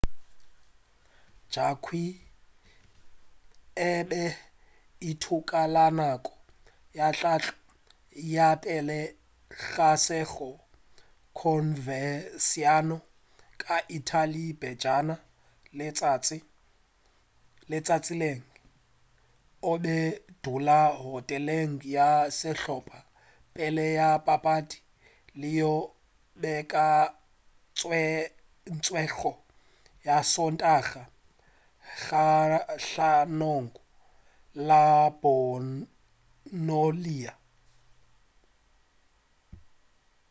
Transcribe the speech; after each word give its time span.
jarque 1.53 2.03
e 3.89 3.91
be 4.09 4.23
e 4.29 4.31
ithuta 5.09 5.61
ka 5.79 5.85
nako 5.97 6.33
ya 6.99 7.07
tlhahlo 7.17 7.53
ya 8.35 8.47
pele 8.63 8.99
ga 9.73 9.89
sehla 10.05 10.49
converciano 11.41 12.97
ka 13.61 13.75
italy 13.97 14.45
pejana 14.61 15.15
letšatšing 17.69 18.43
o 19.69 19.71
be 19.83 19.97
a 20.15 20.17
dula 20.43 20.81
hoteleng 21.03 21.75
ya 21.95 22.09
sehlopha 22.39 22.99
pele 23.55 23.85
ga 23.97 24.09
papadi 24.25 24.77
yeo 25.43 25.75
e 25.89 25.91
beakantšwego 26.41 29.31
ya 30.07 30.17
sontaga 30.33 31.03
kgahlanong 32.01 33.71
le 34.67 34.83
bolonia 35.21 37.33